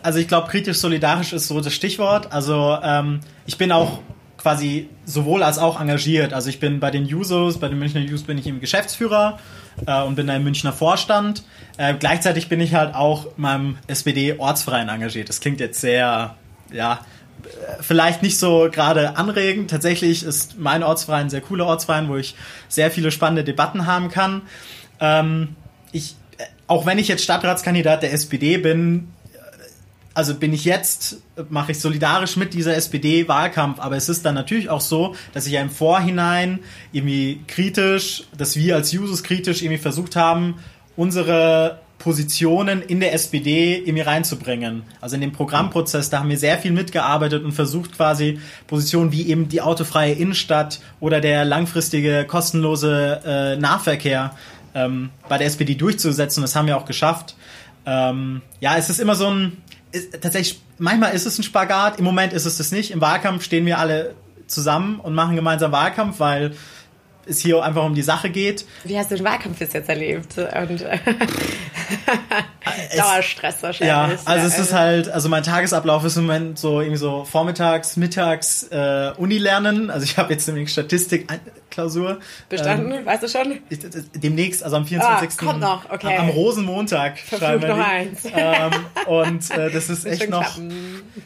also 0.04 0.20
ich 0.20 0.28
glaube, 0.28 0.50
kritisch-solidarisch 0.50 1.34
ist 1.34 1.48
so 1.48 1.62
das 1.62 1.74
Stichwort. 1.74 2.32
Also 2.32 2.78
ähm, 2.84 3.22
ich 3.46 3.58
bin 3.58 3.72
auch 3.72 4.00
quasi 4.42 4.90
sowohl 5.06 5.44
als 5.44 5.58
auch 5.58 5.80
engagiert. 5.80 6.34
Also 6.34 6.50
ich 6.50 6.60
bin 6.60 6.80
bei 6.80 6.92
den 6.92 7.06
Jusos, 7.06 7.60
bei 7.60 7.68
den 7.68 7.80
Münchner 7.80 8.02
Jusos 8.02 8.24
bin 8.24 8.38
ich 8.38 8.48
im 8.48 8.60
Geschäftsführer 8.60 9.40
äh, 9.86 10.02
und 10.02 10.16
bin 10.16 10.28
da 10.28 10.36
im 10.36 10.44
Münchner 10.44 10.74
Vorstand. 10.74 11.44
Äh, 11.78 11.94
gleichzeitig 11.94 12.50
bin 12.50 12.60
ich 12.60 12.74
halt 12.74 12.96
auch 12.96 13.26
in 13.26 13.42
meinem 13.42 13.78
SPD-Ortsverein 13.88 14.90
engagiert. 14.90 15.30
Das 15.30 15.40
klingt 15.40 15.60
jetzt 15.60 15.82
sehr, 15.82 16.36
ja, 16.72 17.00
vielleicht 17.80 18.22
nicht 18.22 18.38
so 18.38 18.70
gerade 18.72 19.18
anregend. 19.18 19.70
Tatsächlich 19.70 20.24
ist 20.24 20.60
mein 20.60 20.84
Ortsverein 20.84 21.28
ein 21.28 21.30
sehr 21.30 21.42
cooler 21.42 21.66
Ortsverein, 21.66 22.10
wo 22.10 22.16
ich 22.16 22.36
sehr 22.68 22.92
viele 22.92 23.12
spannende 23.12 23.44
Debatten 23.44 23.86
haben 23.86 24.10
kann. 24.10 24.42
Ähm, 25.00 25.56
ich, 25.92 26.16
äh, 26.38 26.44
auch 26.68 26.86
wenn 26.86 27.00
ich 27.00 27.08
jetzt 27.08 27.24
Stadtratskandidat 27.24 28.04
der 28.04 28.14
SPD 28.14 28.58
bin, 28.58 29.10
also 30.14 30.36
bin 30.36 30.54
ich 30.54 30.66
jetzt, 30.66 31.22
mache 31.50 31.72
ich 31.72 31.80
solidarisch 31.80 32.36
mit 32.36 32.54
dieser 32.54 32.76
SPD-Wahlkampf, 32.76 33.80
aber 33.80 33.96
es 33.96 34.10
ist 34.10 34.26
dann 34.26 34.36
natürlich 34.36 34.70
auch 34.70 34.82
so, 34.82 35.16
dass 35.34 35.46
ich 35.46 35.54
ja 35.54 35.62
im 35.62 35.70
Vorhinein 35.70 36.60
irgendwie 36.92 37.40
kritisch, 37.48 38.24
dass 38.38 38.56
wir 38.56 38.76
als 38.76 38.92
Jusos 38.92 39.24
kritisch 39.24 39.62
irgendwie 39.62 39.82
versucht 39.82 40.16
haben, 40.16 40.56
unsere 40.98 41.80
Positionen 42.02 42.82
in 42.82 43.00
der 43.00 43.14
SPD 43.14 43.78
irgendwie 43.78 44.02
reinzubringen. 44.02 44.84
Also 45.00 45.16
in 45.16 45.22
dem 45.22 45.32
Programmprozess, 45.32 46.10
da 46.10 46.20
haben 46.20 46.30
wir 46.30 46.38
sehr 46.38 46.58
viel 46.58 46.72
mitgearbeitet 46.72 47.44
und 47.44 47.52
versucht 47.52 47.96
quasi 47.96 48.40
Positionen 48.68 49.12
wie 49.12 49.28
eben 49.30 49.50
die 49.50 49.62
autofreie 49.62 50.14
Innenstadt 50.14 50.82
oder 51.00 51.22
der 51.22 51.46
langfristige 51.46 52.26
kostenlose 52.26 53.22
äh, 53.24 53.56
Nahverkehr 53.56 54.36
ähm, 54.74 55.12
bei 55.30 55.38
der 55.38 55.48
SPD 55.48 55.76
durchzusetzen. 55.76 56.42
Das 56.42 56.56
haben 56.56 56.68
wir 56.68 56.76
auch 56.76 56.86
geschafft. 56.86 57.36
Ähm, 57.86 58.42
ja, 58.60 58.78
es 58.78 58.90
ist 58.90 59.00
immer 59.00 59.16
so 59.16 59.28
ein, 59.28 59.58
ist, 59.92 60.22
tatsächlich, 60.22 60.62
manchmal 60.78 61.14
ist 61.14 61.26
es 61.26 61.38
ein 61.38 61.44
Spagat, 61.44 62.00
im 62.00 62.06
Moment 62.06 62.34
ist 62.34 62.46
es 62.46 62.58
das 62.58 62.72
nicht. 62.72 62.92
Im 62.92 63.02
Wahlkampf 63.02 63.44
stehen 63.44 63.66
wir 63.66 63.80
alle 63.80 64.16
zusammen 64.48 65.00
und 65.00 65.14
machen 65.14 65.36
gemeinsam 65.36 65.72
Wahlkampf, 65.72 66.20
weil 66.20 66.56
es 67.26 67.40
hier 67.40 67.64
einfach 67.64 67.84
um 67.84 67.96
die 67.96 68.02
Sache 68.02 68.30
geht. 68.30 68.66
Wie 68.84 68.98
hast 68.98 69.12
du 69.12 69.16
den 69.16 69.26
Wahlkampf 69.26 69.60
bis 69.60 69.74
jetzt 69.74 69.90
erlebt? 69.90 70.38
Und 70.38 70.86
Dauerstress 72.98 73.62
wahrscheinlich. 73.62 73.88
Ja, 73.88 74.12
also 74.26 74.48
es 74.48 74.60
ist 74.60 74.74
halt, 74.74 75.10
also 75.10 75.30
mein 75.30 75.44
Tagesablauf 75.44 76.04
ist 76.06 76.18
im 76.18 76.26
Moment 76.26 76.60
so 76.60 76.80
irgendwie 76.80 76.98
so 76.98 77.24
vormittags, 77.26 77.98
mittags 77.98 78.64
äh, 78.72 79.12
Uni 79.18 79.38
lernen. 79.38 79.90
Also 79.90 80.04
ich 80.04 80.18
habe 80.20 80.34
jetzt 80.34 80.48
nämlich 80.48 80.72
Statistik-Klausur. 80.72 82.20
Bestanden, 82.50 82.92
ähm, 82.92 83.06
weißt 83.06 83.24
du 83.24 83.28
schon? 83.28 83.60
Ich, 83.70 83.80
demnächst, 84.16 84.64
also 84.64 84.78
am 84.78 84.86
24. 84.86 85.30
Ah, 85.30 85.46
kommt 85.46 85.60
noch, 85.60 85.90
okay. 85.90 86.18
Am, 86.18 86.26
am 86.26 86.30
Rosenmontag 86.30 87.18
schreiben 87.20 87.62
wir 87.64 87.76
eins. 87.76 88.26
Ähm, 88.26 88.72
und 89.08 89.52
äh, 89.52 89.72
das 89.72 89.90
ist 89.90 90.06
echt 90.06 90.30
noch 90.30 90.58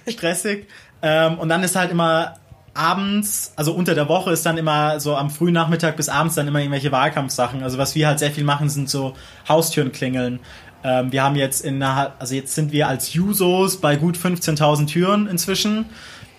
stressig. 0.07 0.67
Ähm, 1.01 1.37
und 1.37 1.49
dann 1.49 1.63
ist 1.63 1.75
halt 1.75 1.91
immer 1.91 2.35
abends, 2.75 3.53
also 3.55 3.73
unter 3.73 3.95
der 3.95 4.07
Woche 4.07 4.31
ist 4.31 4.45
dann 4.45 4.57
immer 4.57 4.99
so 4.99 5.15
am 5.15 5.29
frühen 5.29 5.53
Nachmittag 5.53 5.97
bis 5.97 6.09
abends 6.09 6.35
dann 6.35 6.47
immer 6.47 6.59
irgendwelche 6.59 6.91
Wahlkampfsachen. 6.91 7.63
Also 7.63 7.77
was 7.77 7.95
wir 7.95 8.07
halt 8.07 8.19
sehr 8.19 8.31
viel 8.31 8.43
machen, 8.43 8.69
sind 8.69 8.89
so 8.89 9.13
Haustüren 9.47 9.91
klingeln. 9.91 10.39
Ähm, 10.83 11.11
wir 11.11 11.23
haben 11.23 11.35
jetzt 11.35 11.65
in, 11.65 11.81
also 11.81 12.35
jetzt 12.35 12.53
sind 12.53 12.71
wir 12.71 12.87
als 12.87 13.13
Jusos 13.13 13.77
bei 13.77 13.95
gut 13.95 14.17
15.000 14.17 14.87
Türen 14.87 15.27
inzwischen. 15.27 15.85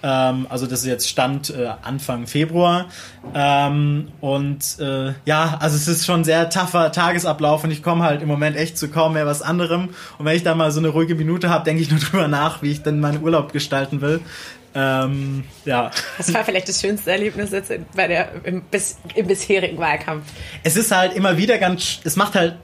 Ähm, 0.02 0.46
also 0.48 0.66
das 0.66 0.80
ist 0.80 0.86
jetzt 0.86 1.08
Stand 1.08 1.50
äh, 1.50 1.68
Anfang 1.82 2.26
Februar. 2.26 2.86
Ähm, 3.34 4.08
und 4.20 4.78
äh, 4.78 5.14
ja, 5.24 5.56
also 5.58 5.74
es 5.76 5.88
ist 5.88 6.06
schon 6.06 6.22
sehr 6.22 6.48
tougher 6.48 6.92
Tagesablauf 6.92 7.64
und 7.64 7.72
ich 7.72 7.82
komme 7.82 8.04
halt 8.04 8.22
im 8.22 8.28
Moment 8.28 8.56
echt 8.56 8.78
zu 8.78 8.88
kaum 8.88 9.14
mehr 9.14 9.26
was 9.26 9.42
anderem. 9.42 9.88
Und 10.18 10.26
wenn 10.26 10.36
ich 10.36 10.44
da 10.44 10.54
mal 10.54 10.70
so 10.70 10.78
eine 10.78 10.88
ruhige 10.88 11.16
Minute 11.16 11.50
habe, 11.50 11.64
denke 11.64 11.82
ich 11.82 11.90
nur 11.90 11.98
drüber 12.00 12.28
nach, 12.28 12.62
wie 12.62 12.70
ich 12.70 12.82
dann 12.82 13.00
meinen 13.00 13.22
Urlaub 13.22 13.52
gestalten 13.52 14.00
will. 14.00 14.20
Ähm, 14.78 15.44
ja. 15.64 15.90
Was 16.18 16.32
war 16.34 16.44
vielleicht 16.44 16.68
das 16.68 16.80
schönste 16.82 17.10
Erlebnis 17.10 17.50
jetzt 17.50 17.72
bei 17.94 18.06
der, 18.06 18.44
im, 18.44 18.60
bis, 18.60 18.98
im 19.14 19.26
bisherigen 19.26 19.78
Wahlkampf? 19.78 20.24
Es 20.62 20.76
ist 20.76 20.92
halt 20.92 21.14
immer 21.14 21.38
wieder 21.38 21.56
ganz, 21.56 22.00
es 22.04 22.16
macht 22.16 22.34
halt 22.34 22.56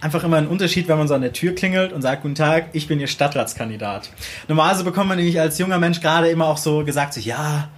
einfach 0.00 0.24
immer 0.24 0.38
einen 0.38 0.48
Unterschied, 0.48 0.88
wenn 0.88 0.96
man 0.96 1.08
so 1.08 1.14
an 1.14 1.20
der 1.20 1.34
Tür 1.34 1.54
klingelt 1.54 1.92
und 1.92 2.00
sagt, 2.00 2.22
guten 2.22 2.34
Tag, 2.34 2.70
ich 2.72 2.88
bin 2.88 2.98
Ihr 2.98 3.06
Stadtratskandidat. 3.06 4.08
Normalerweise 4.48 4.82
bekommt 4.82 5.08
man 5.08 5.18
nämlich 5.18 5.38
als 5.38 5.58
junger 5.58 5.78
Mensch 5.78 6.00
gerade 6.00 6.30
immer 6.30 6.46
auch 6.46 6.56
so 6.56 6.84
gesagt, 6.84 7.12
so, 7.12 7.20
ja, 7.20 7.68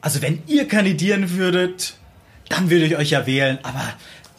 also 0.00 0.22
wenn 0.22 0.42
ihr 0.46 0.68
kandidieren 0.68 1.32
würdet, 1.32 1.94
dann 2.48 2.70
würde 2.70 2.86
ich 2.86 2.96
euch 2.96 3.10
ja 3.10 3.26
wählen, 3.26 3.58
aber 3.62 3.82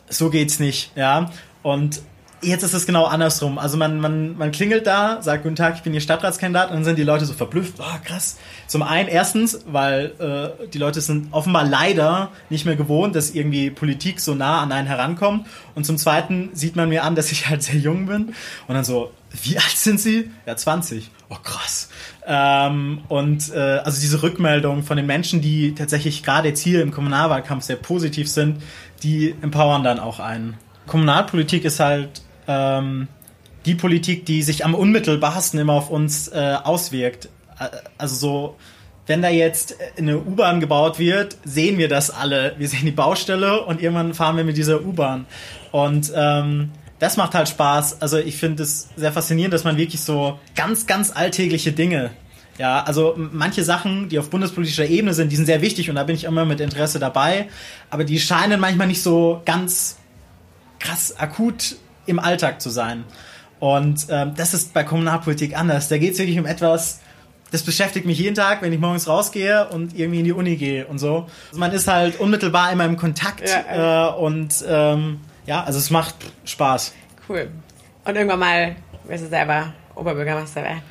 so 0.10 0.30
geht's 0.30 0.60
nicht, 0.60 0.92
ja. 0.96 1.32
Und 1.64 2.02
Jetzt 2.44 2.64
ist 2.64 2.74
es 2.74 2.86
genau 2.86 3.06
andersrum. 3.06 3.58
Also 3.58 3.78
man, 3.78 4.00
man, 4.00 4.38
man 4.38 4.52
klingelt 4.52 4.86
da, 4.86 5.22
sagt 5.22 5.44
Guten 5.44 5.56
Tag, 5.56 5.76
ich 5.76 5.84
bin 5.84 5.94
Ihr 5.94 6.02
Stadtratskandidat 6.02 6.70
und 6.70 6.76
dann 6.76 6.84
sind 6.84 6.98
die 6.98 7.04
Leute 7.04 7.26
so 7.26 7.34
verblüfft. 7.34 7.76
Oh, 7.80 8.00
krass. 8.04 8.38
Zum 8.68 8.84
einen 8.84 9.08
erstens, 9.08 9.62
weil 9.66 10.12
äh, 10.60 10.68
die 10.68 10.78
Leute 10.78 11.00
sind 11.02 11.32
offenbar 11.32 11.64
leider 11.64 12.32
nicht 12.50 12.66
mehr 12.66 12.76
gewohnt, 12.76 13.16
dass 13.16 13.32
irgendwie 13.32 13.70
Politik 13.70 14.20
so 14.20 14.36
nah 14.36 14.62
an 14.62 14.72
einen 14.72 14.88
herankommt. 14.88 15.48
Und 15.76 15.86
zum 15.86 15.98
zweiten 15.98 16.50
sieht 16.54 16.76
man 16.76 16.90
mir 16.90 17.04
an, 17.04 17.16
dass 17.16 17.32
ich 17.32 17.48
halt 17.48 17.64
sehr 17.64 17.78
jung 17.78 18.08
bin. 18.08 18.34
Und 18.68 18.76
dann 18.76 18.84
so, 18.84 19.12
wie 19.42 19.58
alt 19.58 19.76
sind 19.76 20.00
Sie? 20.00 20.30
Ja, 20.46 20.56
20. 20.56 21.10
Oh, 21.30 21.36
krass. 21.42 21.90
Ähm, 22.28 23.02
und 23.10 23.54
äh, 23.54 23.60
also 23.60 24.00
diese 24.00 24.22
Rückmeldung 24.22 24.84
von 24.84 24.98
den 24.98 25.06
Menschen, 25.06 25.42
die 25.42 25.76
tatsächlich 25.76 26.24
gerade 26.24 26.50
jetzt 26.50 26.60
hier 26.60 26.82
im 26.82 26.92
Kommunalwahlkampf 26.92 27.64
sehr 27.64 27.76
positiv 27.78 28.30
sind, 28.30 28.62
die 29.02 29.34
empowern 29.42 29.84
dann 29.84 30.00
auch 30.00 30.20
einen. 30.20 30.58
Kommunalpolitik 30.88 31.66
ist 31.66 31.80
halt 31.80 32.22
ähm, 32.48 33.08
die 33.66 33.76
Politik, 33.76 34.26
die 34.26 34.44
sich 34.44 34.66
am 34.66 34.76
unmittelbarsten 34.76 35.60
immer 35.60 35.74
auf 35.74 35.90
uns 35.90 36.28
äh, 36.28 36.58
auswirkt. 36.64 37.30
Also 37.98 38.16
so, 38.16 38.56
wenn 39.08 39.22
da 39.22 39.30
jetzt 39.30 39.76
eine 39.98 40.18
U-Bahn 40.18 40.60
gebaut 40.60 41.00
wird, 41.00 41.38
sehen 41.46 41.78
wir 41.78 41.88
das 41.88 42.10
alle. 42.10 42.56
Wir 42.58 42.68
sehen 42.68 42.86
die 42.86 42.92
Baustelle 42.92 43.64
und 43.66 43.82
irgendwann 43.82 44.14
fahren 44.14 44.38
wir 44.38 44.44
mit 44.44 44.58
dieser 44.58 44.84
U-Bahn. 44.84 45.26
Und 45.72 46.12
ähm, 46.16 46.72
das 47.00 47.18
macht 47.18 47.36
halt 47.36 47.50
Spaß. 47.50 48.02
Also 48.02 48.18
ich 48.18 48.38
finde 48.38 48.64
es 48.64 48.90
sehr 48.96 49.14
faszinierend, 49.14 49.54
dass 49.54 49.64
man 49.64 49.78
wirklich 49.78 50.02
so 50.02 50.40
ganz, 50.56 50.86
ganz 50.86 51.12
alltägliche 51.16 51.72
Dinge 51.72 52.12
ja, 52.58 52.84
also 52.84 53.16
manche 53.18 53.64
Sachen, 53.64 54.10
die 54.10 54.20
auf 54.20 54.30
bundespolitischer 54.30 54.86
Ebene 54.86 55.14
sind, 55.14 55.32
die 55.32 55.36
sind 55.36 55.46
sehr 55.46 55.62
wichtig 55.62 55.90
und 55.90 55.96
da 55.96 56.04
bin 56.04 56.16
ich 56.16 56.26
immer 56.26 56.46
mit 56.46 56.60
Interesse 56.60 57.00
dabei, 57.00 57.48
aber 57.90 58.04
die 58.04 58.20
scheinen 58.20 58.60
manchmal 58.60 58.88
nicht 58.88 59.02
so 59.02 59.42
ganz 59.46 59.98
krass 60.80 61.18
akut 61.18 61.78
im 62.06 62.20
Alltag 62.20 62.62
zu 62.62 62.70
sein. 62.70 63.04
Und 63.60 64.08
ähm, 64.10 64.34
das 64.36 64.54
ist 64.54 64.74
bei 64.74 64.84
Kommunalpolitik 64.84 65.58
anders. 65.58 65.88
Da 65.88 65.98
geht 65.98 66.14
es 66.14 66.20
wirklich 66.20 66.38
um 66.38 66.46
etwas, 66.46 67.00
das 67.52 67.64
beschäftigt 67.64 68.06
mich 68.06 68.18
jeden 68.18 68.36
Tag, 68.36 68.62
wenn 68.62 68.74
ich 68.74 68.80
morgens 68.80 69.08
rausgehe 69.08 69.68
und 69.70 69.98
irgendwie 69.98 70.20
in 70.20 70.26
die 70.26 70.34
Uni 70.34 70.56
gehe 70.56 70.86
und 70.88 70.98
so. 70.98 71.28
Man 71.54 71.72
ist 71.72 71.88
halt 71.88 72.20
unmittelbar 72.20 72.72
immer 72.72 72.86
im 72.86 72.98
Kontakt 72.98 73.48
ja, 73.48 74.10
äh, 74.10 74.14
und 74.16 74.66
ähm, 74.68 75.22
ja, 75.46 75.64
also 75.64 75.80
es 75.80 75.92
macht 75.92 76.16
Spaß. 76.46 76.94
Cool. 77.30 77.52
Und 78.06 78.16
irgendwann 78.16 78.40
mal 78.40 78.76
wirst 79.06 79.26
du 79.26 79.30
selber 79.30 79.74
Oberbürgermeister 79.96 80.64
werden. 80.64 80.82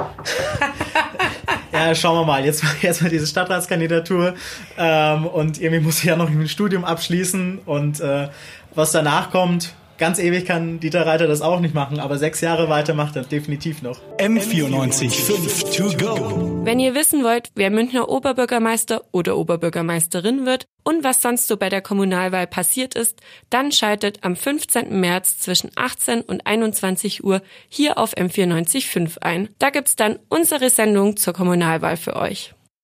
ja, 1.72 1.94
schauen 1.94 2.20
wir 2.20 2.24
mal. 2.24 2.44
Jetzt, 2.44 2.64
jetzt 2.80 3.02
mal 3.02 3.08
diese 3.08 3.26
Stadtratskandidatur 3.26 4.34
ähm, 4.78 5.26
und 5.26 5.60
irgendwie 5.60 5.84
muss 5.84 5.98
ich 5.98 6.04
ja 6.04 6.16
noch 6.16 6.30
ein 6.30 6.48
Studium 6.48 6.84
abschließen 6.84 7.58
und 7.66 8.00
äh, 8.00 8.28
was 8.74 8.92
danach 8.92 9.30
kommt, 9.30 9.74
Ganz 10.02 10.18
ewig 10.18 10.46
kann 10.46 10.80
Dieter 10.80 11.06
Reiter 11.06 11.28
das 11.28 11.42
auch 11.42 11.60
nicht 11.60 11.76
machen, 11.76 12.00
aber 12.00 12.18
sechs 12.18 12.40
Jahre 12.40 12.68
weiter 12.68 12.92
macht 12.92 13.14
er 13.14 13.22
definitiv 13.22 13.82
noch. 13.82 14.00
M94 14.18 15.10
5 15.10 15.76
to 15.76 15.96
go. 15.96 16.60
Wenn 16.64 16.80
ihr 16.80 16.96
wissen 16.96 17.22
wollt, 17.22 17.50
wer 17.54 17.70
Münchner 17.70 18.08
Oberbürgermeister 18.08 19.02
oder 19.12 19.36
Oberbürgermeisterin 19.36 20.44
wird 20.44 20.66
und 20.82 21.04
was 21.04 21.22
sonst 21.22 21.46
so 21.46 21.56
bei 21.56 21.68
der 21.68 21.82
Kommunalwahl 21.82 22.48
passiert 22.48 22.96
ist, 22.96 23.20
dann 23.48 23.70
schaltet 23.70 24.18
am 24.22 24.34
15. 24.34 24.98
März 24.98 25.38
zwischen 25.38 25.70
18 25.76 26.22
und 26.22 26.48
21 26.48 27.22
Uhr 27.22 27.40
hier 27.68 27.96
auf 27.96 28.16
M94 28.16 28.88
5 28.88 29.18
ein. 29.18 29.50
Da 29.60 29.70
gibt's 29.70 29.94
dann 29.94 30.18
unsere 30.28 30.68
Sendung 30.70 31.16
zur 31.16 31.32
Kommunalwahl 31.32 31.96
für 31.96 32.16
euch. 32.16 32.54